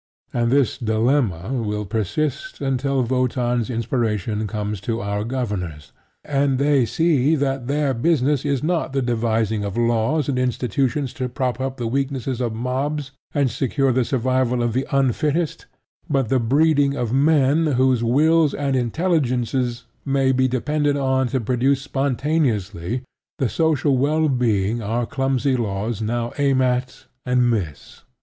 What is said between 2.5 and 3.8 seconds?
until Wotan's